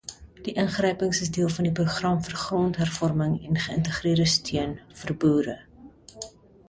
[0.45, 5.59] Die ingrypings is deel van die Program vir Grondhervorming en Geïntegreerde Steun vir Boere.